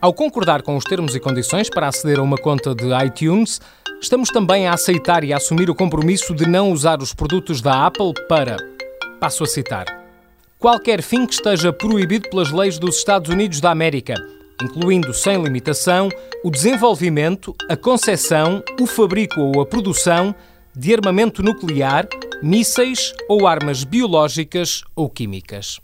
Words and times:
Ao 0.00 0.12
concordar 0.12 0.62
com 0.62 0.76
os 0.76 0.82
termos 0.82 1.14
e 1.14 1.20
condições 1.20 1.70
para 1.70 1.86
aceder 1.86 2.18
a 2.18 2.22
uma 2.22 2.36
conta 2.36 2.74
de 2.74 2.86
iTunes, 3.06 3.60
estamos 4.02 4.30
também 4.30 4.66
a 4.66 4.74
aceitar 4.74 5.22
e 5.22 5.32
a 5.32 5.36
assumir 5.36 5.70
o 5.70 5.76
compromisso 5.76 6.34
de 6.34 6.48
não 6.48 6.72
usar 6.72 7.00
os 7.00 7.14
produtos 7.14 7.60
da 7.60 7.86
Apple 7.86 8.12
para, 8.28 8.56
passo 9.20 9.44
a 9.44 9.46
citar, 9.46 9.86
qualquer 10.58 11.00
fim 11.02 11.24
que 11.24 11.34
esteja 11.34 11.72
proibido 11.72 12.28
pelas 12.28 12.50
leis 12.50 12.80
dos 12.80 12.96
Estados 12.96 13.30
Unidos 13.30 13.60
da 13.60 13.70
América, 13.70 14.16
incluindo 14.62 15.12
sem 15.12 15.42
limitação 15.42 16.08
o 16.44 16.50
desenvolvimento, 16.50 17.54
a 17.68 17.76
concessão, 17.76 18.62
o 18.80 18.86
fabrico 18.86 19.40
ou 19.40 19.60
a 19.60 19.66
produção 19.66 20.34
de 20.76 20.94
armamento 20.94 21.42
nuclear, 21.42 22.06
mísseis 22.42 23.12
ou 23.28 23.46
armas 23.46 23.84
biológicas 23.84 24.82
ou 24.94 25.08
químicas. 25.08 25.80